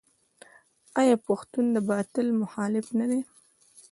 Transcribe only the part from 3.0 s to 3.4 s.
دی؟